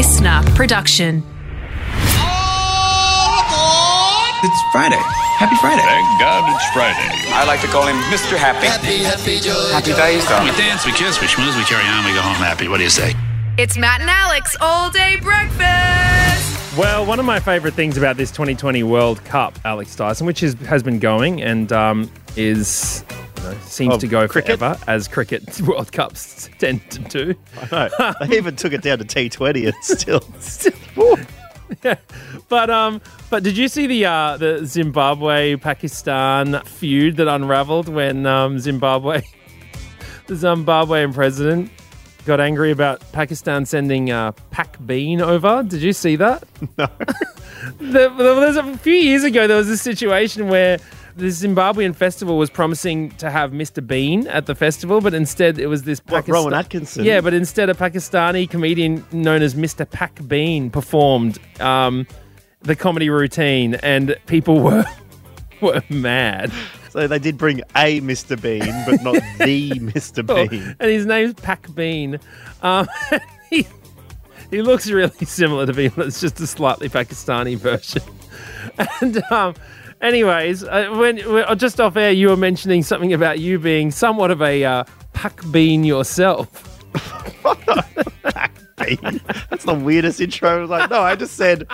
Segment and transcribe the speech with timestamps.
[0.00, 1.18] listener production.
[4.42, 4.96] It's Friday.
[5.36, 5.82] Happy Friday.
[5.82, 7.10] Thank God it's Friday.
[7.36, 8.38] I like to call him Mr.
[8.38, 8.66] Happy.
[8.66, 9.52] Happy, happy, joy.
[9.70, 12.66] Happy days, We dance, we kiss, we schmooze, we carry on, we go home happy.
[12.66, 13.14] What do you say?
[13.58, 16.09] It's Matt and Alex all day breakfast.
[16.78, 20.54] Well, one of my favourite things about this 2020 World Cup, Alex Dyson, which is,
[20.60, 23.04] has been going and um, is
[23.38, 24.60] you know, seems Of to go cricket?
[24.60, 27.34] forever, as cricket World Cups tend to do.
[27.72, 27.88] No,
[28.20, 31.16] they even took it down to T20 and still.
[32.48, 33.00] But um,
[33.30, 39.22] but did you see the uh, the Zimbabwe Pakistan feud that unravelled when um, Zimbabwe,
[40.26, 41.70] the Zimbabwean president,
[42.30, 45.64] got angry about Pakistan sending uh, Pak Bean over?
[45.64, 46.44] Did you see that?
[46.78, 46.86] No.
[47.78, 50.78] the, there was a few years ago there was a situation where
[51.16, 53.84] the Zimbabwean festival was promising to have Mr.
[53.84, 57.04] Bean at the festival, but instead it was this Pakistan- Rowan Atkinson?
[57.04, 59.90] Yeah, but instead a Pakistani comedian known as Mr.
[59.90, 62.06] Pak Bean performed um,
[62.62, 64.84] the comedy routine, and people were
[65.60, 66.52] were mad.
[66.90, 68.40] So they did bring a Mr.
[68.40, 70.24] Bean, but not the Mr.
[70.28, 70.76] Oh, Bean.
[70.80, 72.18] and his name's Pak Bean.
[72.62, 72.88] Um,
[73.50, 73.66] he,
[74.50, 78.02] he looks really similar to Bean, but it's just a slightly Pakistani version.
[79.00, 79.54] And um,
[80.00, 84.30] anyways, uh, when, when just off air, you were mentioning something about you being somewhat
[84.30, 86.84] of a uh, Pak Bean yourself.
[87.42, 89.20] Pak Bean.
[89.48, 90.50] That's the weirdest intro.
[90.50, 91.66] I was like, no, I just said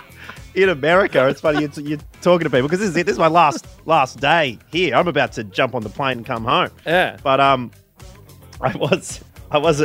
[0.56, 1.28] in America.
[1.28, 3.06] It's funny you're, you're talking to people because this is it.
[3.06, 4.96] This is my last last day here.
[4.96, 6.70] I'm about to jump on the plane and come home.
[6.84, 7.18] Yeah.
[7.22, 7.70] But um,
[8.60, 9.84] I was I was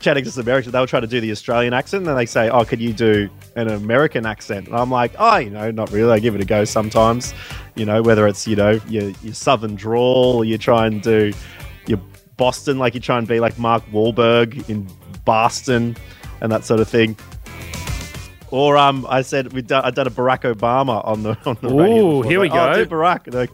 [0.00, 0.72] chatting to some Americans.
[0.72, 3.30] They were trying to do the Australian accent, and they say, "Oh, could you do
[3.56, 6.12] an American accent?" And I'm like, "Oh, you know, not really.
[6.12, 7.32] I give it a go sometimes.
[7.76, 11.32] You know, whether it's you know your your Southern drawl, or you try and do
[11.86, 12.00] your
[12.36, 14.88] Boston, like you try and be like Mark Wahlberg in
[15.24, 15.96] Boston,
[16.40, 17.16] and that sort of thing."
[18.50, 21.68] Or um, I said we done, I done a Barack Obama on the on the
[21.68, 21.84] radio.
[21.84, 22.30] Ooh, before.
[22.30, 22.84] here we Like, "Oh, go.
[22.84, 23.26] do Barack.
[23.26, 23.48] And I,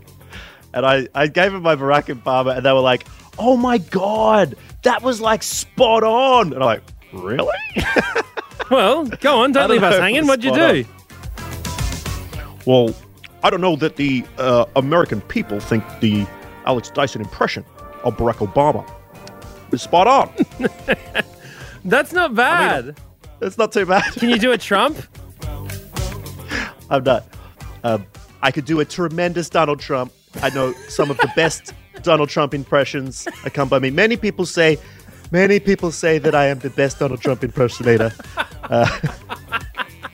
[0.72, 3.06] and I, I gave him my Barack Obama, and they were like,
[3.38, 7.54] "Oh my god, that was like spot on!" And I'm like, "Really?"
[8.70, 10.26] Well, go on, don't don't leave us hanging.
[10.26, 10.84] What'd you do?
[12.66, 12.92] well,
[13.44, 16.26] I don't know that the uh, American people think the
[16.64, 17.64] Alex Dyson impression
[18.02, 18.84] of Barack Obama
[19.72, 20.32] is spot on.
[21.84, 22.98] That's not bad.
[23.40, 24.04] It's not too bad.
[24.14, 24.98] Can you do a Trump?
[26.90, 27.26] I'm not.
[27.84, 28.06] Um,
[28.42, 30.12] I could do a tremendous Donald Trump.
[30.42, 33.90] I know some of the best Donald Trump impressions that come by me.
[33.90, 34.78] Many people say,
[35.30, 38.12] many people say that I am the best Donald Trump impersonator.
[38.68, 38.84] Uh,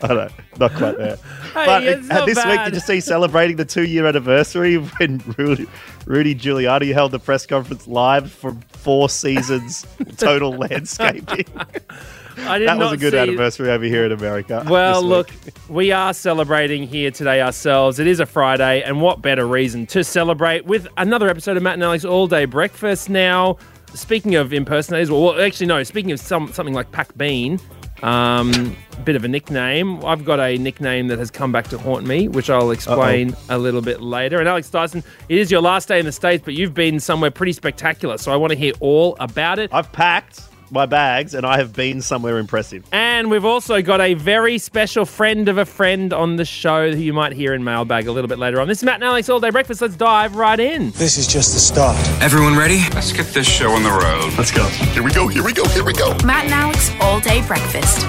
[0.02, 0.28] I don't know,
[0.58, 1.16] not quite there.
[1.54, 5.66] but it's uh, this week, did you see celebrating the two-year anniversary when Rudy,
[6.04, 9.86] Rudy Giuliani held the press conference live from four seasons
[10.18, 11.46] total landscaping?
[12.38, 14.64] I did that was a good anniversary over here in America.
[14.68, 15.30] Well, look,
[15.68, 17.98] we are celebrating here today ourselves.
[17.98, 21.74] It is a Friday, and what better reason to celebrate with another episode of Matt
[21.74, 23.56] and Alex All Day Breakfast now.
[23.94, 27.60] Speaking of impersonators, well, actually, no, speaking of some, something like Pak Bean,
[28.02, 30.04] um, bit of a nickname.
[30.04, 33.58] I've got a nickname that has come back to haunt me, which I'll explain a
[33.58, 34.38] little bit later.
[34.38, 37.30] And Alex Dyson, it is your last day in the States, but you've been somewhere
[37.30, 39.72] pretty spectacular, so I want to hear all about it.
[39.72, 42.84] I've packed my bags and I have been somewhere impressive.
[42.92, 46.98] And we've also got a very special friend of a friend on the show who
[46.98, 48.68] you might hear in mailbag a little bit later on.
[48.68, 49.82] This is Matt and Alex All Day Breakfast.
[49.82, 50.90] Let's dive right in.
[50.92, 51.96] This is just the start.
[52.22, 52.80] Everyone ready?
[52.94, 54.32] Let's get this show on the road.
[54.38, 54.66] Let's go.
[54.66, 56.16] Here we go, here we go, here we go.
[56.24, 58.06] Matt and Alex all day breakfast.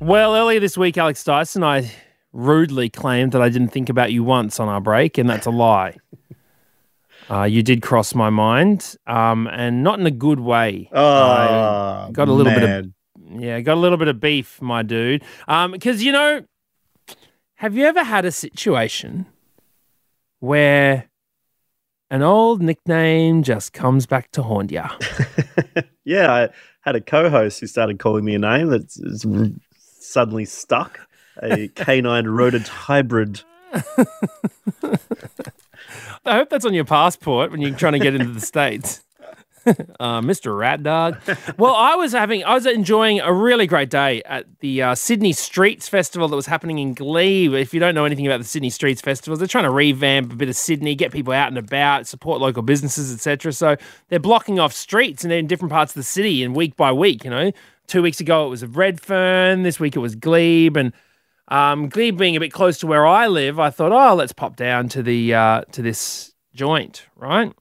[0.00, 1.90] Well, earlier this week, Alex Dyson, I
[2.32, 5.50] rudely claimed that I didn't think about you once on our break, and that's a
[5.50, 5.96] lie.
[7.30, 10.88] Uh, you did cross my mind, um, and not in a good way.
[10.94, 12.70] I got a little bit of
[13.40, 15.22] Yeah, got a little bit of beef, my dude.
[15.48, 16.44] Um, because you know,
[17.56, 19.26] have you ever had a situation
[20.40, 21.08] where
[22.10, 24.84] an old nickname just comes back to haunt you?
[26.06, 26.48] Yeah, I
[26.82, 29.00] had a co-host who started calling me a name that's
[29.76, 31.00] suddenly stuck.
[31.42, 33.42] A canine rodent hybrid.
[36.26, 39.02] I hope that's on your passport when you're trying to get into the states.
[39.98, 40.56] Uh, Mr.
[40.56, 41.18] Rat Dog.
[41.58, 45.32] Well, I was having, I was enjoying a really great day at the uh, Sydney
[45.32, 47.52] Streets Festival that was happening in Glebe.
[47.54, 50.36] If you don't know anything about the Sydney Streets Festivals, they're trying to revamp a
[50.36, 53.52] bit of Sydney, get people out and about, support local businesses, etc.
[53.52, 53.74] So
[54.08, 56.92] they're blocking off streets and they're in different parts of the city, and week by
[56.92, 57.50] week, you know.
[57.88, 59.64] Two weeks ago it was Redfern.
[59.64, 60.92] This week it was Glebe, and
[61.48, 64.56] um, Glebe being a bit close to where I live, I thought, oh, let's pop
[64.56, 67.52] down to the uh, to this joint, right?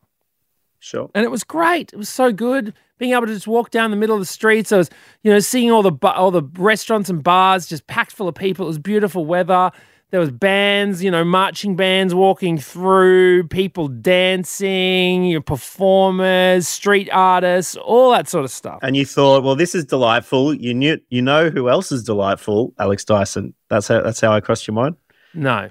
[0.80, 1.10] Sure.
[1.16, 1.94] And it was great.
[1.94, 2.74] It was so good.
[2.98, 4.72] being able to just walk down the middle of the streets.
[4.72, 4.90] I was,
[5.24, 8.36] you know, seeing all the bu- all the restaurants and bars just packed full of
[8.36, 8.66] people.
[8.66, 9.72] It was beautiful weather.
[10.12, 17.10] There was bands, you know, marching bands walking through, people dancing, you know, performers, street
[17.12, 18.80] artists, all that sort of stuff.
[18.82, 20.54] And you thought, well, this is delightful.
[20.54, 22.74] You knew, you know who else is delightful?
[22.78, 23.56] Alex Dyson.
[23.70, 24.02] That's how.
[24.02, 24.96] That's how I crossed your mind.
[25.34, 25.70] No,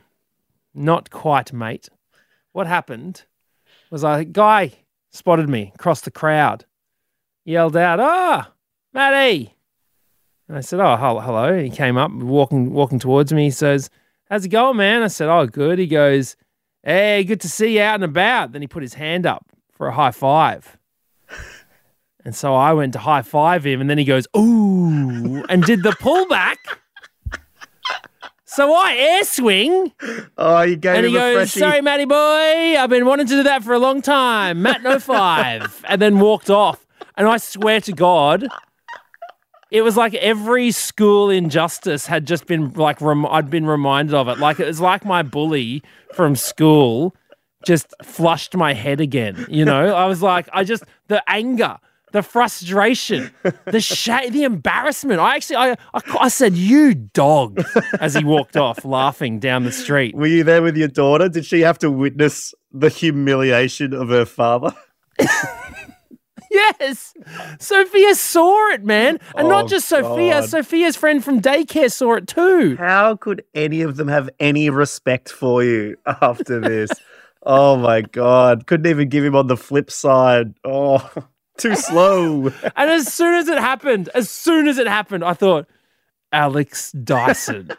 [0.75, 1.89] not quite, mate.
[2.53, 3.25] What happened
[3.91, 4.73] was a guy
[5.11, 6.67] spotted me across the crowd,
[7.45, 8.53] yelled out, "Ah,
[8.93, 9.55] Matty!"
[10.49, 13.45] And I said, "Oh, hello." He came up, walking, walking towards me.
[13.45, 13.89] He says,
[14.35, 16.35] "How's it going, man?" I said, "Oh, good." He goes,
[16.83, 19.87] "Hey, good to see you out and about." Then he put his hand up for
[19.87, 20.77] a high five.
[22.27, 25.83] And so I went to high five him, and then he goes, "Ooh," and did
[25.85, 26.57] the pullback.
[28.45, 29.93] So I air swing,
[30.39, 31.61] Oh, you gave and him he a goes, freshie.
[31.61, 34.99] "Sorry, Matty boy, I've been wanting to do that for a long time." Matt no
[34.99, 36.85] five, and then walked off.
[37.17, 38.49] And I swear to God,
[39.75, 44.29] it was like every school injustice had just been like rem- I'd been reminded of
[44.29, 44.39] it.
[44.39, 45.83] Like it was like my bully
[46.13, 47.17] from school
[47.67, 49.45] just flushed my head again.
[49.49, 51.77] You know, I was like, I just the anger.
[52.13, 53.33] The frustration,
[53.65, 55.19] the shame, the embarrassment.
[55.19, 57.61] I actually, I, I, I said, "You dog,"
[57.99, 60.15] as he walked off, laughing down the street.
[60.15, 61.29] Were you there with your daughter?
[61.29, 64.73] Did she have to witness the humiliation of her father?
[66.55, 67.15] Yes.
[67.59, 69.19] Sophia saw it, man.
[69.37, 70.49] And Oh, not just Sophia, God.
[70.49, 72.77] Sophia's friend from daycare saw it too.
[72.79, 76.91] How could any of them have any respect for you after this?
[77.43, 78.67] oh my god!
[78.67, 80.55] Couldn't even give him on the flip side.
[80.65, 81.11] Oh,
[81.59, 82.53] too slow.
[82.77, 85.67] And as soon as it happened, as soon as it happened, I thought,
[86.33, 87.71] Alex Dyson.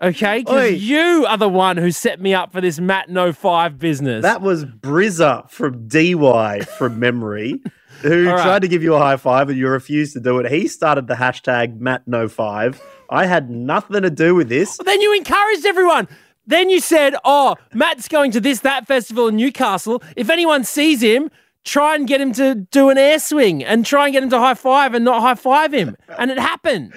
[0.00, 0.40] Okay?
[0.40, 4.22] Because you are the one who set me up for this Matt No 5 business.
[4.22, 7.60] That was Brizza from DY from memory,
[8.02, 8.42] who All right.
[8.42, 10.50] tried to give you a high five and you refused to do it.
[10.50, 12.80] He started the hashtag Matt05.
[13.10, 14.76] I had nothing to do with this.
[14.84, 16.08] then you encouraged everyone.
[16.46, 20.02] Then you said, oh, Matt's going to this, that festival in Newcastle.
[20.16, 21.30] If anyone sees him,
[21.64, 24.38] try and get him to do an air swing and try and get him to
[24.38, 25.96] high five and not high five him.
[26.18, 26.94] And it happened.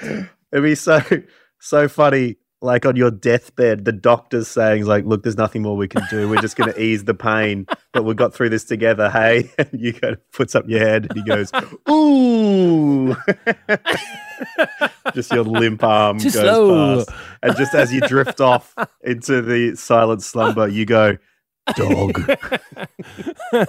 [0.54, 1.02] It'd be so
[1.60, 2.38] so funny.
[2.64, 6.30] Like on your deathbed, the doctor's saying, "Like, look, there's nothing more we can do.
[6.30, 9.70] We're just going to ease the pain, but we got through this together." Hey, and
[9.74, 11.52] you go puts up your head and he goes,
[11.90, 13.16] "Ooh."
[15.14, 16.96] just your limp arm Too goes slow.
[16.98, 17.10] past,
[17.42, 21.18] and just as you drift off into the silent slumber, you go,
[21.76, 22.30] "Dog."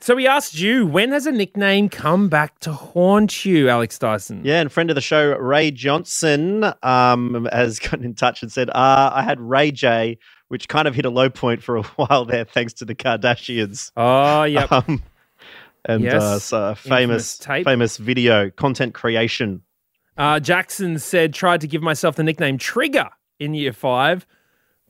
[0.00, 4.40] So we asked you, when has a nickname come back to haunt you, Alex Dyson?
[4.44, 8.70] Yeah, and friend of the show, Ray Johnson, um, has gotten in touch and said,
[8.70, 10.18] uh, I had Ray J,
[10.48, 13.90] which kind of hit a low point for a while there, thanks to the Kardashians.
[13.96, 14.66] Oh, yeah.
[14.88, 15.02] Um,
[15.84, 16.22] and Yes.
[16.22, 17.64] uh, so famous, tape.
[17.64, 19.62] famous video content creation.
[20.16, 23.08] Uh, Jackson said, tried to give myself the nickname Trigger
[23.38, 24.26] in year five.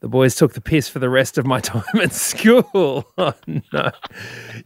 [0.01, 3.05] The boys took the piss for the rest of my time at school.
[3.19, 3.35] Oh,
[3.73, 3.91] no.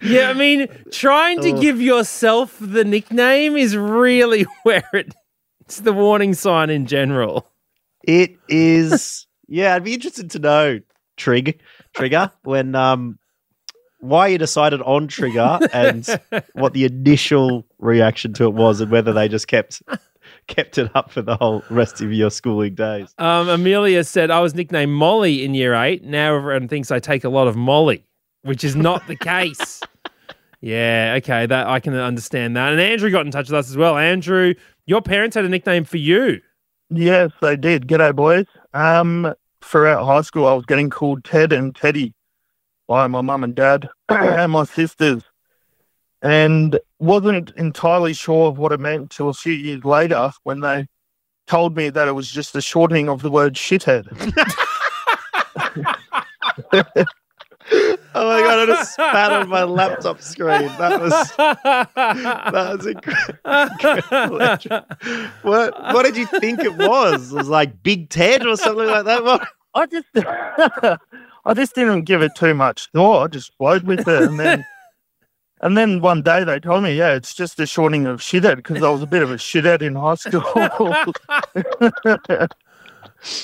[0.02, 5.14] Yeah, I mean, trying to give yourself the nickname is really where it,
[5.61, 7.49] it's the warning sign in general.
[8.05, 10.81] It is, yeah, I'd be interested to know,
[11.17, 11.61] Trig,
[11.94, 13.19] Trigger, when, um,
[14.00, 16.06] why you decided on Trigger and
[16.52, 19.82] what the initial reaction to it was and whether they just kept
[20.46, 23.15] kept it up for the whole rest of your schooling days.
[23.19, 26.05] Um, Amelia said, I was nicknamed Molly in year eight.
[26.05, 28.05] Now everyone thinks I take a lot of Molly,
[28.43, 29.81] which is not the case.
[30.65, 32.70] Yeah, okay, that I can understand that.
[32.70, 33.99] And Andrew got in touch with us as well.
[33.99, 34.55] Andrew,
[34.87, 36.41] your parents had a nickname for you.
[36.89, 37.89] Yes, they did.
[37.89, 38.46] G'day, boys.
[38.72, 42.15] Um, throughout high school, I was getting called Ted and Teddy
[42.87, 45.25] by my mum and dad and my sisters,
[46.22, 50.86] and wasn't entirely sure of what it meant until a few years later when they
[51.46, 54.06] told me that it was just a shortening of the word shithead.
[58.14, 60.67] Oh my god, I just spat on my laptop screen.
[60.79, 64.38] That was that was incredible.
[65.43, 67.32] what what did you think it was?
[67.32, 69.24] It was like Big Ted or something like that.
[69.24, 69.48] What?
[69.74, 73.22] I just, I just didn't give it too much thought.
[73.22, 74.67] I just flowed with it, and then,
[75.62, 78.82] and then one day they told me, yeah, it's just a shortening of shithead because
[78.82, 80.42] I was a bit of a shithead in high school.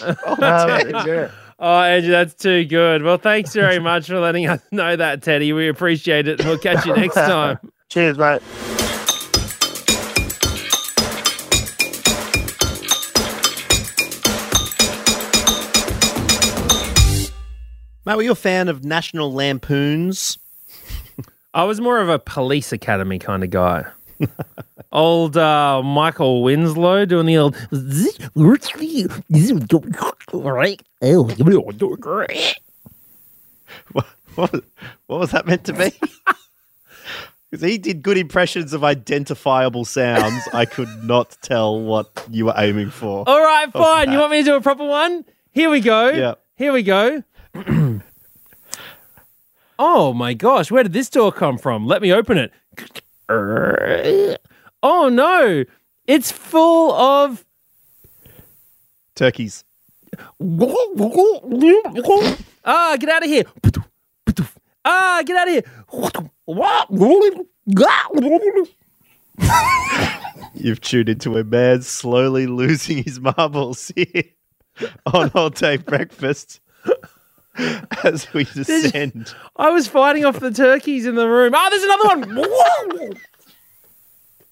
[0.02, 1.30] Um, yeah.
[1.60, 3.02] Oh, Andrew, that's too good.
[3.02, 5.52] Well, thanks very much for letting us know that, Teddy.
[5.52, 6.40] We appreciate it.
[6.40, 7.58] and We'll catch you next time.
[7.88, 8.42] Cheers, mate.
[18.04, 20.38] Mate, were you a fan of National Lampoons?
[21.54, 23.86] I was more of a police academy kind of guy.
[24.92, 27.56] old uh, Michael Winslow doing the old.
[33.92, 34.64] What, what,
[35.06, 35.92] what was that meant to be?
[37.50, 40.46] Because he did good impressions of identifiable sounds.
[40.52, 43.24] I could not tell what you were aiming for.
[43.26, 44.12] All right, fine.
[44.12, 45.24] You want me to do a proper one?
[45.52, 46.10] Here we go.
[46.10, 46.34] Yeah.
[46.56, 47.22] Here we go.
[49.78, 51.86] oh my gosh, where did this door come from?
[51.86, 52.52] Let me open it.
[54.82, 55.64] Oh no,
[56.06, 57.44] it's full of.
[59.14, 59.64] Turkeys.
[62.64, 63.44] Ah, get out of here.
[64.84, 65.64] Ah, get out of here.
[70.54, 74.24] You've tuned into a man slowly losing his marbles here
[75.06, 76.60] on All Day Breakfast
[78.04, 79.34] as we descend.
[79.56, 81.52] I was fighting off the turkeys in the room.
[81.54, 83.14] Ah, there's another one.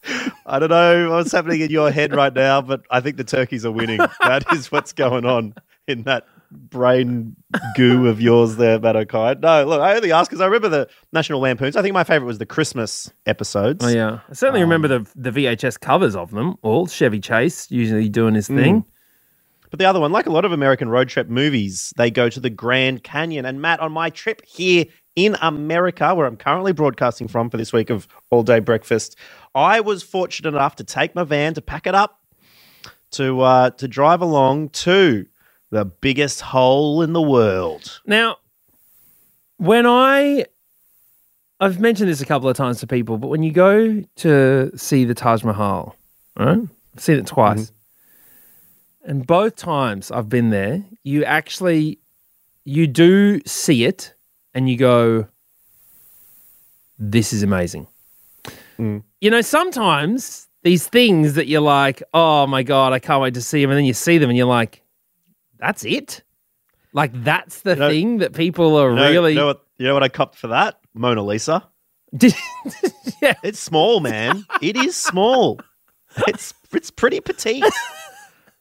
[0.47, 3.67] I don't know what's happening in your head right now, but I think the turkeys
[3.67, 3.99] are winning.
[4.21, 5.55] That is what's going on
[5.89, 7.35] in that brain
[7.75, 9.35] goo of yours there, Matt O'Kai.
[9.41, 11.77] No, look, I only ask because I remember the National Lampoons.
[11.77, 13.85] I think my favorite was the Christmas episodes.
[13.85, 16.57] Oh yeah, I certainly remember the the VHS covers of them.
[16.63, 18.85] All Chevy Chase usually doing his thing.
[19.71, 22.41] But the other one, like a lot of American road trip movies, they go to
[22.41, 23.45] the Grand Canyon.
[23.45, 24.85] And Matt, on my trip here
[25.17, 29.17] in America, where I'm currently broadcasting from for this week of All Day Breakfast,
[29.55, 32.21] I was fortunate enough to take my van to pack it up
[33.13, 35.27] to uh, to drive along to
[35.71, 38.01] the biggest hole in the world.
[38.07, 38.37] Now,
[39.57, 40.47] when I
[41.59, 45.05] I've mentioned this a couple of times to people, but when you go to see
[45.05, 45.97] the Taj Mahal,
[46.39, 46.59] right?
[46.95, 47.73] I've seen it twice.
[49.07, 52.01] And both times I've been there, you actually
[52.65, 54.13] you do see it
[54.53, 55.29] and you go
[56.99, 57.87] this is amazing.
[58.79, 59.05] Mm.
[59.21, 63.43] You know, sometimes these things that you're like, "Oh my god, I can't wait to
[63.43, 64.83] see them." And then you see them and you're like,
[65.59, 66.23] "That's it?"
[66.93, 69.63] Like that's the know- thing that people are You know, really you know what?
[69.79, 70.81] You know what I copped for that?
[70.95, 71.63] Mona Lisa.
[73.23, 73.35] Yeah.
[73.43, 74.45] It's small, man.
[74.61, 75.59] it is small.
[76.29, 77.65] It's it's pretty petite.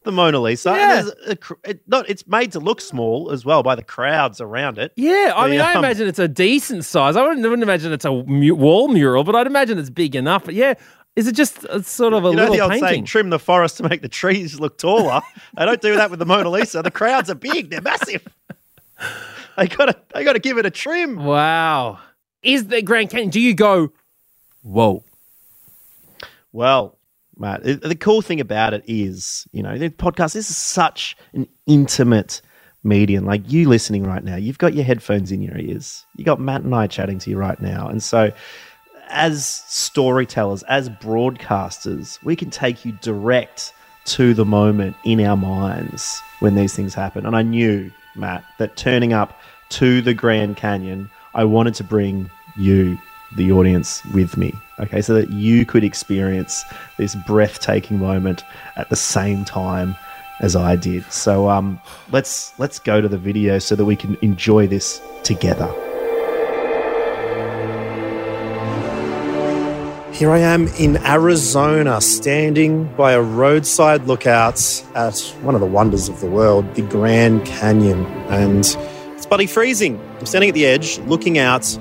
[0.06, 0.70] The Mona Lisa.
[0.70, 1.10] Yeah.
[1.28, 1.38] a
[1.70, 4.94] it, not, it's made to look small as well by the crowds around it.
[4.96, 7.16] Yeah, I The, mean, I um, imagine it's a decent size.
[7.18, 10.46] I wouldn't, wouldn't imagine it's a mu- wall mural, but I'd imagine it's big enough.
[10.46, 10.76] But yeah,
[11.16, 12.88] is it just a, sort of a you know little the old painting?
[12.88, 15.22] saying, trim the forest to make the trees look taller.
[15.58, 16.82] they don't do that with the Mona Lisa.
[16.84, 17.70] The crowds are big.
[17.72, 18.26] They're massive.
[19.58, 21.16] They gotta they gotta give it a trim.
[21.24, 22.00] wow,
[22.44, 23.30] is the Grand Canyon?
[23.30, 23.92] Do you go?
[24.62, 25.04] Whoa,
[26.52, 26.95] Well,
[27.38, 31.48] Matt, the cool thing about it is, you know, the podcast this is such an
[31.66, 32.42] intimate
[32.84, 33.26] medium.
[33.26, 36.06] Like you listening right now, you've got your headphones in your ears.
[36.16, 37.88] You got Matt and I chatting to you right now.
[37.88, 38.32] And so
[39.10, 43.74] as storytellers, as broadcasters, we can take you direct
[44.06, 47.26] to the moment in our minds when these things happen.
[47.26, 49.40] And I knew, Matt, that turning up
[49.70, 52.98] to the Grand Canyon, I wanted to bring you,
[53.36, 54.54] the audience, with me.
[54.80, 56.64] Okay, so that you could experience
[56.98, 58.44] this breathtaking moment
[58.76, 59.96] at the same time
[60.42, 61.10] as I did.
[61.12, 61.80] So um,
[62.12, 65.74] let's let's go to the video so that we can enjoy this together.
[70.16, 74.62] Here I am in Arizona, standing by a roadside lookout
[74.96, 78.06] at one of the wonders of the world, the Grand Canyon.
[78.30, 78.60] And
[79.14, 80.00] it's bloody freezing.
[80.18, 81.78] I'm standing at the edge, looking out,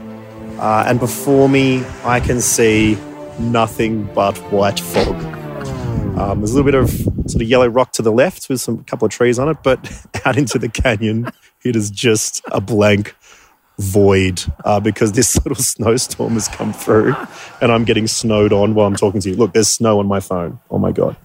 [0.59, 2.97] uh, and before me, I can see
[3.39, 5.15] nothing but white fog.
[6.19, 6.91] Um, there's a little bit of
[7.29, 9.91] sort of yellow rock to the left with some couple of trees on it, but
[10.25, 11.31] out into the canyon,
[11.65, 13.17] it is just a blank
[13.79, 17.15] void uh, because this little snowstorm has come through
[17.61, 19.37] and I'm getting snowed on while I'm talking to you.
[19.37, 20.61] Look, there's snow on my phone.
[20.71, 21.17] Oh my God.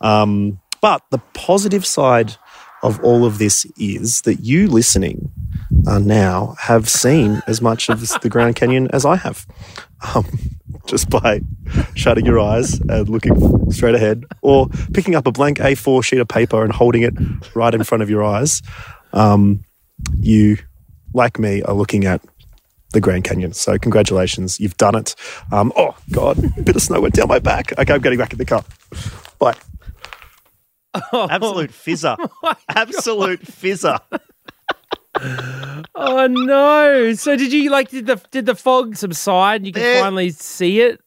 [0.00, 2.36] Um, but the positive side
[2.82, 5.30] of all of this is that you listening
[5.86, 9.46] uh, now have seen as much of the Grand Canyon as I have.
[10.14, 10.26] Um,
[10.86, 11.40] just by
[11.94, 16.28] shutting your eyes and looking straight ahead or picking up a blank A4 sheet of
[16.28, 17.14] paper and holding it
[17.54, 18.62] right in front of your eyes.
[19.12, 19.64] Um,
[20.18, 20.58] you,
[21.12, 22.22] like me, are looking at
[22.92, 23.52] the Grand Canyon.
[23.52, 25.14] So, congratulations, you've done it.
[25.52, 27.78] Um, oh, God, a bit of snow went down my back.
[27.78, 28.64] Okay, I'm getting back in the car.
[29.38, 29.56] Bye.
[31.12, 32.16] Absolute fizzer.
[32.42, 33.98] Oh Absolute fizzer.
[35.94, 37.12] oh no!
[37.14, 37.90] So did you like?
[37.90, 39.60] Did the did the fog subside?
[39.60, 41.00] and You could There- finally see it.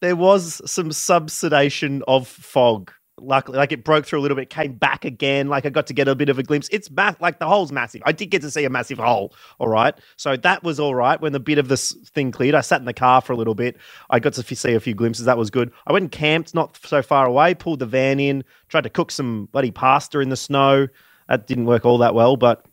[0.00, 2.92] There was some subsidation of fog.
[3.26, 5.48] Luckily, like it broke through a little bit, came back again.
[5.48, 6.68] Like I got to get a bit of a glimpse.
[6.70, 8.02] It's ma- like the hole's massive.
[8.04, 9.34] I did get to see a massive hole.
[9.58, 11.20] All right, so that was all right.
[11.20, 13.54] When the bit of this thing cleared, I sat in the car for a little
[13.54, 13.76] bit.
[14.10, 15.26] I got to f- see a few glimpses.
[15.26, 15.72] That was good.
[15.86, 17.54] I went and camped not so far away.
[17.54, 18.44] Pulled the van in.
[18.68, 20.88] Tried to cook some bloody pasta in the snow.
[21.28, 22.66] That didn't work all that well, but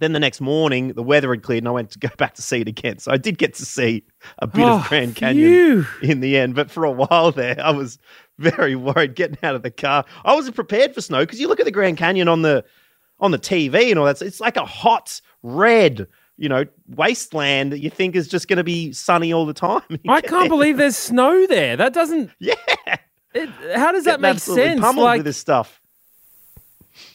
[0.00, 2.42] then the next morning, the weather had cleared and I went to go back to
[2.42, 2.98] see it again.
[2.98, 4.04] So I did get to see
[4.38, 6.08] a bit Oh, of Grand Canyon phew.
[6.10, 6.54] in the end.
[6.54, 7.98] But for a while there, I was
[8.38, 10.04] very worried getting out of the car.
[10.24, 12.64] I wasn't prepared for snow because you look at the Grand Canyon on the
[13.20, 14.20] on the TV and all that.
[14.20, 18.64] It's like a hot red, you know, wasteland that you think is just going to
[18.64, 19.82] be sunny all the time.
[19.90, 21.76] You I can't there, believe there's snow there.
[21.76, 22.30] That doesn't.
[22.40, 22.54] Yeah.
[23.32, 24.80] It, how does that getting make absolutely sense?
[24.80, 25.80] Pummeled Like, with this stuff.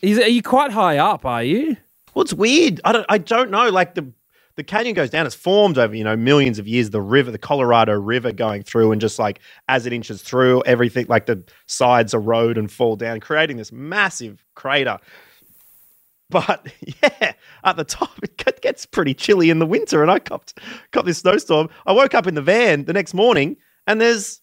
[0.01, 1.25] is, are you quite high up?
[1.25, 1.77] Are you?
[2.19, 2.81] Well, it's weird.
[2.83, 3.05] I don't.
[3.07, 3.69] I don't know.
[3.69, 4.11] Like the
[4.57, 5.25] the canyon goes down.
[5.25, 6.89] It's formed over you know millions of years.
[6.89, 11.05] The river, the Colorado River, going through, and just like as it inches through, everything
[11.07, 14.97] like the sides erode and fall down, creating this massive crater.
[16.29, 16.67] But
[17.01, 17.31] yeah,
[17.63, 20.59] at the top it gets pretty chilly in the winter, and I copped
[20.91, 21.69] got this snowstorm.
[21.85, 23.55] I woke up in the van the next morning,
[23.87, 24.41] and there's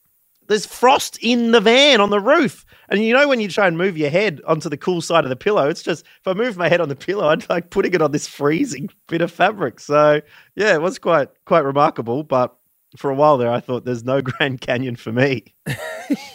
[0.49, 2.65] there's frost in the van on the roof.
[2.89, 5.31] And you know when you try and move your head onto the cool side of
[5.31, 7.95] the pillow, it's just if I move my head on the pillow, I'd like putting
[7.95, 9.81] it on this freezing bit of fabric.
[9.81, 10.21] So
[10.55, 12.23] yeah, it was quite quite remarkable.
[12.23, 12.55] But
[12.97, 15.45] for a while there, I thought there's no Grand Canyon for me.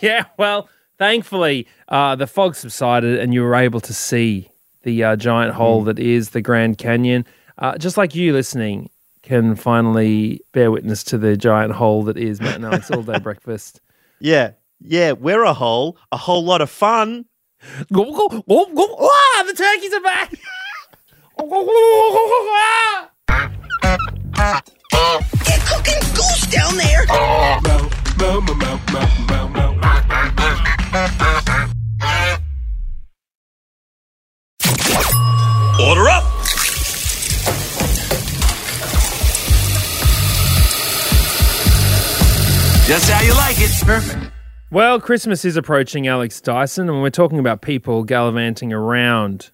[0.01, 0.25] Yeah.
[0.37, 4.51] Well, thankfully, uh, the fog subsided and you were able to see
[4.83, 7.25] the uh, giant hole that is the Grand Canyon.
[7.57, 8.89] Uh, just like you listening
[9.21, 13.19] can finally bear witness to the giant hole that is Matt and Alex All Day
[13.23, 13.79] Breakfast.
[14.21, 17.25] Yeah, yeah, we're a whole a whole lot of fun.
[17.91, 18.97] Go, go, go, go.
[19.01, 20.31] Ah, the turkeys are back.
[25.45, 27.05] Get cooking goose down there.
[27.09, 28.00] Order
[44.71, 49.51] Well, Christmas is approaching, Alex Dyson, and we're talking about people gallivanting around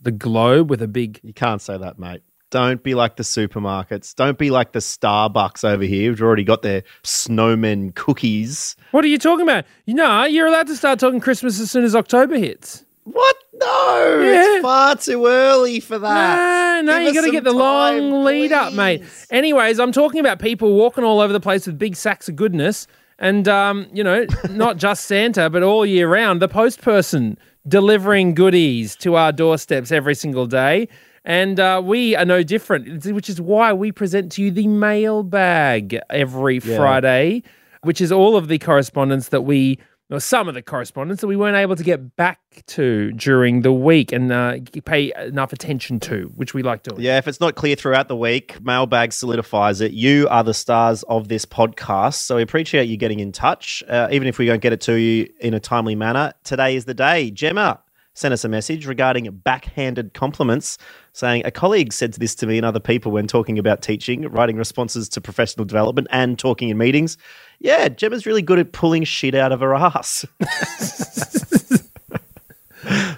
[0.00, 1.20] the globe with a big.
[1.22, 2.20] You can't say that, mate.
[2.50, 4.14] Don't be like the supermarkets.
[4.14, 8.76] Don't be like the Starbucks over here, who've already got their snowmen cookies.
[8.90, 9.64] What are you talking about?
[9.86, 12.84] You know, you're allowed to start talking Christmas as soon as October hits.
[13.04, 13.36] What?
[13.54, 14.56] No, Yeah.
[14.56, 16.82] it's far too early for that.
[16.84, 19.02] No, no, Give you got to get the time, long lead up, mate.
[19.30, 22.86] Anyways, I'm talking about people walking all over the place with big sacks of goodness,
[23.18, 28.34] and um, you know, not just Santa, but all year round, the post person delivering
[28.34, 30.88] goodies to our doorsteps every single day.
[31.24, 35.98] And uh, we are no different, which is why we present to you the mailbag
[36.08, 37.42] every Friday,
[37.82, 39.78] which is all of the correspondence that we,
[40.10, 43.72] or some of the correspondence that we weren't able to get back to during the
[43.72, 47.00] week and uh, pay enough attention to, which we like doing.
[47.00, 49.92] Yeah, if it's not clear throughout the week, mailbag solidifies it.
[49.92, 54.08] You are the stars of this podcast, so we appreciate you getting in touch, uh,
[54.10, 56.32] even if we don't get it to you in a timely manner.
[56.44, 57.30] Today is the day.
[57.30, 57.80] Gemma
[58.18, 60.76] sent us a message regarding backhanded compliments,
[61.12, 64.56] saying a colleague said this to me and other people when talking about teaching, writing
[64.56, 67.16] responses to professional development, and talking in meetings.
[67.60, 70.26] Yeah, Gemma's really good at pulling shit out of her ass.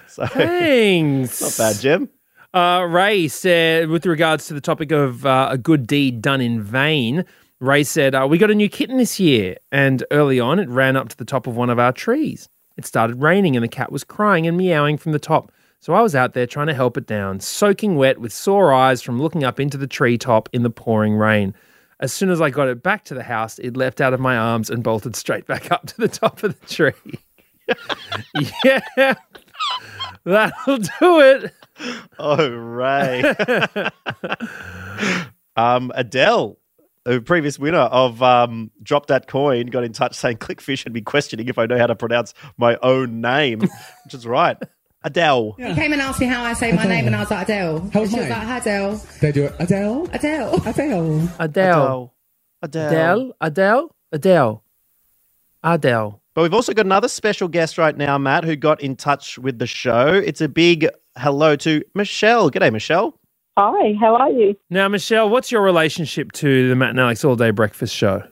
[0.07, 1.41] so, Thanks.
[1.41, 2.09] not bad, Gem.
[2.53, 6.61] Uh, Ray said, with regards to the topic of uh, a good deed done in
[6.61, 7.25] vain,
[7.59, 10.95] Ray said, uh, We got a new kitten this year, and early on it ran
[10.95, 12.49] up to the top of one of our trees.
[12.77, 15.51] It started raining, and the cat was crying and meowing from the top.
[15.79, 19.01] So I was out there trying to help it down, soaking wet with sore eyes
[19.01, 21.55] from looking up into the treetop in the pouring rain.
[21.99, 24.37] As soon as I got it back to the house, it leapt out of my
[24.37, 27.19] arms and bolted straight back up to the top of the tree.
[28.63, 29.13] yeah,
[30.23, 31.53] that'll do it.
[32.19, 33.23] Oh, Ray.
[35.55, 36.57] um, Adele,
[37.03, 41.03] the previous winner of um, Drop That Coin, got in touch saying Clickfish had been
[41.03, 43.59] questioning if I know how to pronounce my own name,
[44.05, 44.57] which is right.
[45.03, 45.53] Adele.
[45.57, 47.89] He came and asked me how I say my name, and I was like Adele.
[47.91, 49.55] How's and she was like, "Hi, Adele, They do it.
[49.57, 50.07] Adele.
[50.13, 51.33] Adele." Adele.
[51.39, 51.39] Adele.
[51.39, 52.13] Adele.
[52.63, 54.63] Adele, Adele, Adele,
[55.63, 56.21] Adele.
[56.35, 59.57] But we've also got another special guest right now, Matt, who got in touch with
[59.57, 60.13] the show.
[60.13, 60.87] It's a big
[61.17, 62.51] hello to Michelle.
[62.51, 63.19] G'day, Michelle.
[63.57, 64.55] Hi, how are you?
[64.69, 68.23] Now, Michelle, what's your relationship to the Matt and Alex All Day Breakfast Show?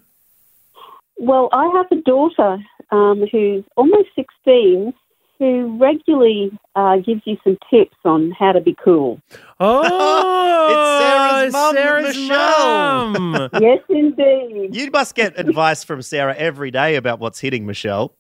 [1.18, 2.58] Well, I have a daughter
[2.92, 4.94] um, who's almost 16
[5.38, 9.22] who regularly uh, gives you some tips on how to be cool.
[9.60, 13.10] Oh, It's Sarah's mum, Sarah's Michelle.
[13.10, 13.50] mum.
[13.62, 14.76] yes, indeed.
[14.76, 18.14] You must get advice from Sarah every day about what's hitting, Michelle.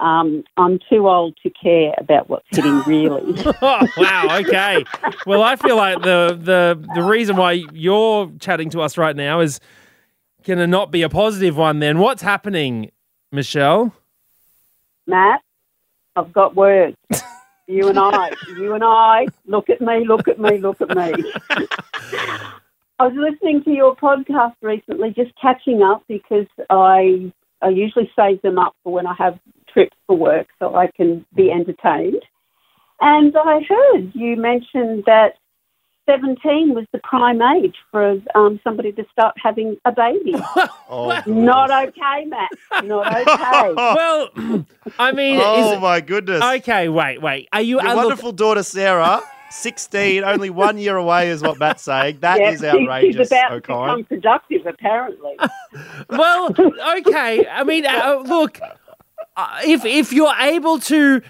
[0.00, 3.34] Um, I'm too old to care about what's hitting really.
[3.62, 4.38] oh, wow.
[4.40, 4.84] Okay.
[5.26, 9.40] Well, I feel like the the the reason why you're chatting to us right now
[9.40, 9.60] is
[10.44, 11.78] going to not be a positive one.
[11.78, 12.90] Then what's happening,
[13.30, 13.94] Michelle?
[15.06, 15.40] Matt,
[16.16, 16.96] I've got words.
[17.68, 21.32] You and I, you and I, look at me, look at me, look at me.
[22.98, 28.42] I was listening to your podcast recently, just catching up because I I usually save
[28.42, 29.38] them up for when I have
[29.72, 32.22] trips for work so I can be entertained.
[33.00, 35.34] And I heard you mention that
[36.08, 40.34] 17 was the prime age for um, somebody to start having a baby.
[40.94, 42.50] Oh, Not okay, Matt.
[42.84, 43.74] Not okay.
[43.74, 44.28] well,
[44.98, 46.42] I mean, oh is, my goodness.
[46.44, 46.90] okay.
[46.90, 47.48] Wait, wait.
[47.50, 47.76] Are you?
[47.80, 52.18] Your uh, look- wonderful daughter Sarah, 16, only one year away is what Matt's saying.
[52.20, 55.36] That Yeah, is outrageous, She's about to become productive, apparently.
[56.10, 56.48] well,
[56.98, 57.46] okay.
[57.48, 58.60] I mean, uh, look,
[59.36, 61.22] uh, if if you're able to,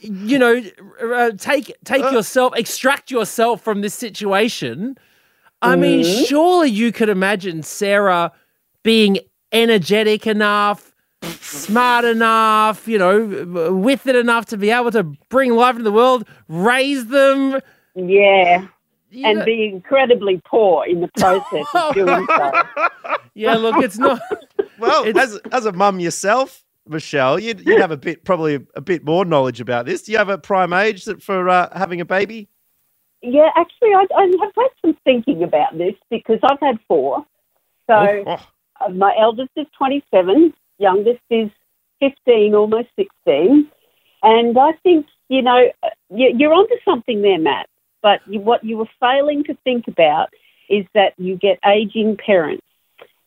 [0.00, 0.62] you know,
[1.02, 4.96] uh, take take yourself, extract yourself from this situation.
[5.62, 6.26] I mean, Mhm.
[6.28, 8.30] surely you could imagine Sarah
[8.82, 9.18] being
[9.52, 10.92] energetic enough,
[11.40, 15.92] smart enough, you know, with it enough to be able to bring life into the
[15.92, 17.60] world, raise them.
[17.94, 18.66] Yeah.
[19.10, 22.52] You and know- be incredibly poor in the process of doing so.
[23.34, 24.20] Yeah, look, it's not.
[24.78, 29.04] Well, as as a mum yourself, Michelle, you'd, you'd have a bit, probably a bit
[29.04, 30.02] more knowledge about this.
[30.02, 32.48] Do you have a prime age that for uh, having a baby?
[33.22, 37.24] Yeah, actually, I, I have had some thinking about this because I've had four.
[37.88, 38.38] So Oh,
[38.84, 41.50] uh, my eldest is 27, youngest is
[42.00, 43.68] 15, almost 16.
[44.22, 47.68] And I think, you know, uh, you- you're onto something there, Matt.
[48.02, 50.28] But you, what you were failing to think about
[50.68, 52.65] is that you get aging parents.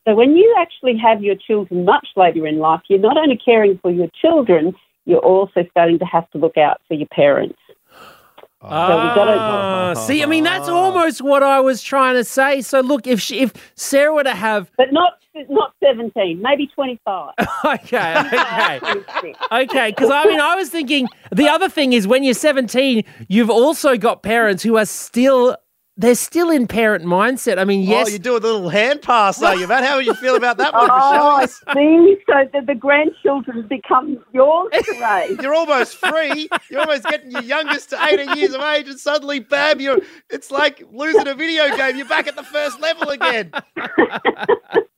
[0.10, 3.78] So when you actually have your children much later in life, you're not only caring
[3.78, 4.74] for your children,
[5.06, 7.60] you're also starting to have to look out for your parents.
[7.64, 8.68] So we
[9.14, 12.62] gotta- Ah, see, I mean, that's almost what I was trying to say.
[12.62, 15.14] So, look, if she, if Sarah were to have, But not
[15.48, 17.34] not 17, maybe 25.
[17.66, 19.40] okay, okay, 26.
[19.52, 23.50] okay, because I mean, I was thinking the other thing is when you're 17, you've
[23.52, 25.56] also got parents who are still.
[26.00, 27.58] They're still in parent mindset.
[27.60, 29.84] I mean, oh, yes, Oh, you do a little hand pass, are you, Matt?
[29.84, 30.96] How would you feel about that one, Oh,
[31.36, 32.16] I see.
[32.26, 35.38] So the, the grandchildren become yours to raise.
[35.42, 36.48] You're almost free.
[36.72, 40.00] You're almost getting your youngest to 18 years of age, and suddenly, bam, you're.
[40.30, 41.98] It's like losing a video game.
[41.98, 43.52] You're back at the first level again.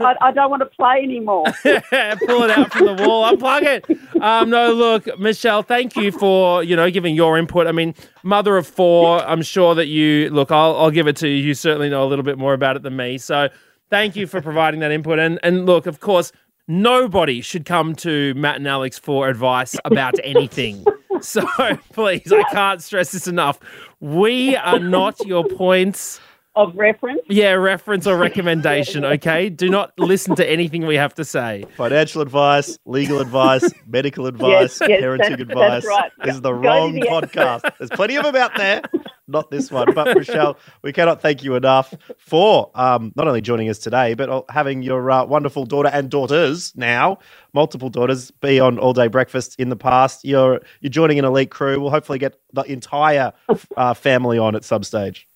[0.00, 1.44] I, I don't want to play anymore.
[1.62, 4.22] pull it out from the wall, unplug it.
[4.22, 7.66] Um, no, look, Michelle, thank you for you know giving your input.
[7.66, 10.50] I mean, mother of four, I'm sure that you look.
[10.50, 11.34] I'll, I'll give it to you.
[11.34, 13.18] You certainly know a little bit more about it than me.
[13.18, 13.48] So,
[13.90, 15.18] thank you for providing that input.
[15.18, 16.32] And and look, of course,
[16.66, 20.84] nobody should come to Matt and Alex for advice about anything.
[21.20, 21.46] So
[21.92, 23.58] please, I can't stress this enough.
[24.00, 26.20] We are not your points.
[26.58, 27.20] Of reference.
[27.28, 29.48] Yeah, reference or recommendation, okay?
[29.48, 31.64] Do not listen to anything we have to say.
[31.76, 35.70] Financial advice, legal advice, medical advice, yes, parenting that's- advice.
[35.84, 36.12] that's right.
[36.24, 37.62] This is the Go wrong the- podcast.
[37.78, 38.82] There's plenty of them out there.
[39.28, 39.92] Not this one.
[39.94, 44.44] But Michelle, we cannot thank you enough for um, not only joining us today, but
[44.50, 47.18] having your uh, wonderful daughter and daughters now,
[47.52, 50.24] multiple daughters, be on all day breakfast in the past.
[50.24, 51.78] You're you're joining an elite crew.
[51.78, 53.32] We'll hopefully get the entire
[53.76, 55.27] uh, family on at some stage.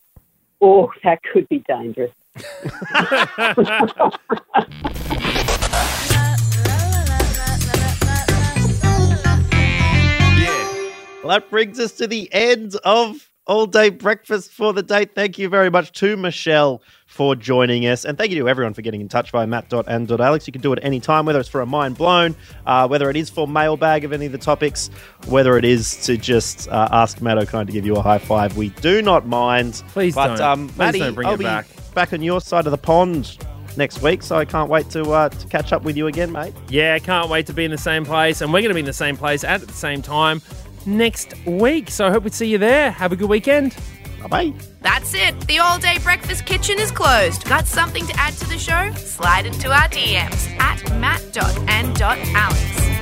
[0.65, 2.13] Oh, that could be dangerous.
[11.23, 15.15] Well, that brings us to the end of all day breakfast for the date.
[15.15, 18.05] Thank you very much to Michelle for joining us.
[18.05, 20.47] And thank you to everyone for getting in touch via matt.and.alex.
[20.47, 23.17] You can do it any time, whether it's for a mind blown, uh, whether it
[23.17, 24.89] is for mailbag of any of the topics,
[25.27, 28.57] whether it is to just uh, ask Matt Okine to give you a high five.
[28.57, 29.83] We do not mind.
[29.89, 30.41] Please but, don't.
[30.41, 31.67] Um, Please don't bring I'll it be back.
[31.95, 33.39] back on your side of the pond
[33.77, 36.55] next week, so I can't wait to, uh, to catch up with you again, mate.
[36.69, 38.41] Yeah, can't wait to be in the same place.
[38.41, 40.43] And we're going to be in the same place at the same time
[40.87, 41.91] next week.
[41.91, 42.91] So I hope we see you there.
[42.91, 43.77] Have a good weekend.
[44.23, 44.53] Bye bye.
[44.81, 45.39] That's it.
[45.47, 47.45] The all day breakfast kitchen is closed.
[47.45, 48.93] Got something to add to the show?
[48.95, 53.02] Slide into our DMs at matt.and.alex.